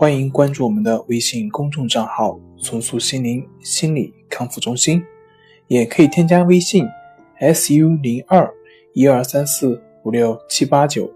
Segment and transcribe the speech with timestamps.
[0.00, 5.04] 欢迎关注我们的微信公众账号“重塑心灵心理康复中心”，
[5.68, 6.86] 也可以添加微信
[7.38, 8.50] “su 零二
[8.94, 11.12] 一二三四五六七八九”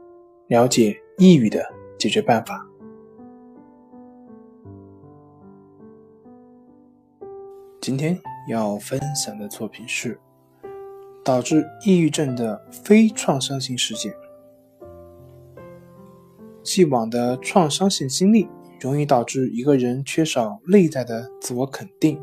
[0.48, 1.66] 了解抑郁的
[1.98, 2.62] 解决办法。
[7.80, 10.20] 今天要分享的作品是
[11.24, 14.12] 导致抑郁症的非创伤性事件，
[16.62, 18.46] 既往的创伤性经历。
[18.84, 22.20] 容易导致一个人缺少内在的自我肯定，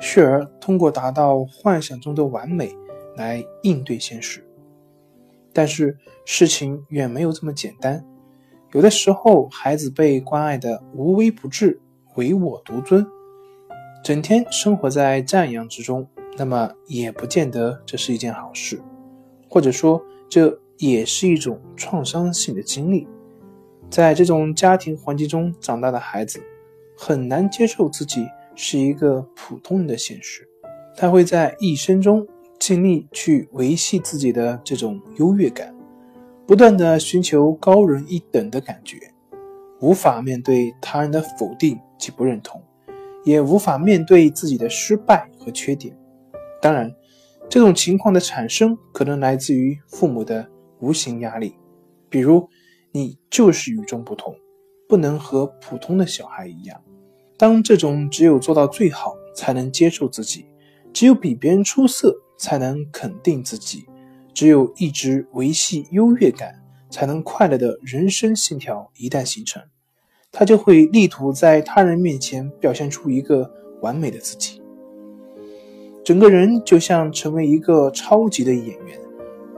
[0.00, 2.74] 续而通过达到幻想中的完美
[3.16, 4.44] 来应对现实。
[5.52, 8.04] 但是事情远没有这么简单，
[8.72, 11.80] 有的时候孩子被关爱的无微不至、
[12.16, 13.06] 唯我独尊，
[14.02, 16.04] 整天生活在赞扬之中，
[16.36, 18.82] 那么也不见得这是一件好事，
[19.48, 23.06] 或者说这也是一种创伤性的经历。
[23.94, 26.42] 在这种家庭环境中长大的孩子，
[26.96, 30.44] 很难接受自己是一个普通人的现实。
[30.96, 32.26] 他会在一生中
[32.58, 35.72] 尽力去维系自己的这种优越感，
[36.44, 38.96] 不断的寻求高人一等的感觉，
[39.80, 42.60] 无法面对他人的否定及不认同，
[43.22, 45.96] 也无法面对自己的失败和缺点。
[46.60, 46.92] 当然，
[47.48, 50.48] 这种情况的产生可能来自于父母的
[50.80, 51.54] 无形压力，
[52.10, 52.48] 比如。
[52.96, 54.32] 你就是与众不同，
[54.88, 56.80] 不能和普通的小孩一样。
[57.36, 60.46] 当这种只有做到最好才能接受自己，
[60.92, 63.84] 只有比别人出色才能肯定自己，
[64.32, 69.60] 只有一直维系优越感才能快乐的人生信条一旦形成，
[70.30, 74.62] 他就会力图在他人面前表现出一个完美的自己。
[76.04, 79.00] 整个人就像成为一个超级的演员，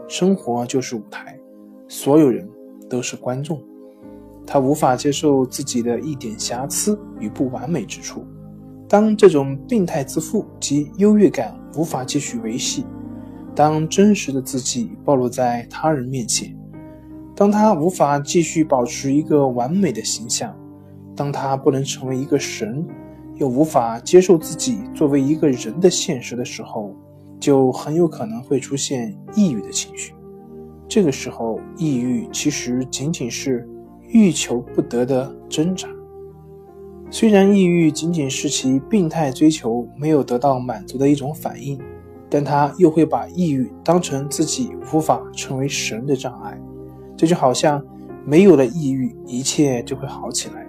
[0.09, 1.39] 生活就是舞台，
[1.87, 2.49] 所有人。
[2.89, 3.63] 都是观众，
[4.47, 8.25] 他无法接受自己的一点瑕疵与不完美之处。
[8.89, 12.85] 当这种病态自负及优越感无法继续维系，
[13.55, 16.57] 当真实的自己暴露在他人面前，
[17.35, 20.57] 当他无法继续保持一个完美的形象，
[21.17, 22.87] 当他不能成为一个神，
[23.35, 26.95] 又无法接受自己作为一个人的现实的时候，
[27.41, 30.15] 就很有可能会出现抑郁的情绪。
[30.89, 33.69] 这个时候，抑郁其实仅仅是
[34.09, 35.89] 欲求不得的挣扎。
[37.11, 41.81] 虽然抑郁仅仅是其病态追求没有得到满足的一种反应，
[42.29, 46.61] 但他又会把抑郁当成自己无法成为神的障碍。
[47.17, 47.83] 这就好像
[48.25, 50.67] 没有了抑郁，一切就会好起来。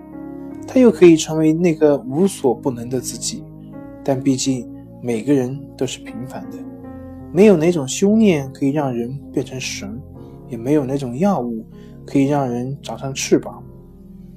[0.68, 3.44] 他又可以成为那个无所不能的自己。
[4.04, 4.70] 但毕竟
[5.02, 6.58] 每个人都是平凡的。
[7.32, 10.02] 没有哪种修炼可以让人变成神，
[10.48, 11.66] 也没有哪种药物
[12.06, 13.62] 可以让人长上翅膀，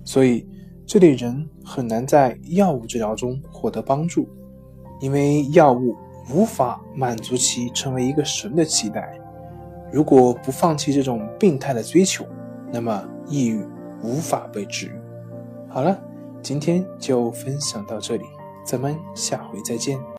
[0.04, 0.46] 所以
[0.84, 4.28] 这类人很难在药物治疗中获得帮助，
[5.00, 5.94] 因为药物
[6.34, 9.16] 无法满足其成为一个神的期待。
[9.92, 12.24] 如果不放弃这种病态的追求，
[12.72, 13.64] 那么抑郁
[14.02, 14.92] 无法被治愈。
[15.68, 15.96] 好了，
[16.42, 18.24] 今天就分享到这里，
[18.64, 20.00] 咱们下回再见。